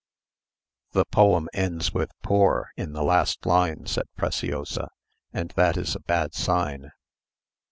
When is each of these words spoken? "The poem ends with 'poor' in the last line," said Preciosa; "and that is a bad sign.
"The 0.93 1.05
poem 1.05 1.47
ends 1.53 1.93
with 1.93 2.09
'poor' 2.23 2.71
in 2.75 2.93
the 2.93 3.03
last 3.03 3.45
line," 3.45 3.85
said 3.85 4.07
Preciosa; 4.17 4.89
"and 5.31 5.51
that 5.51 5.77
is 5.77 5.95
a 5.95 5.99
bad 5.99 6.33
sign. 6.33 6.89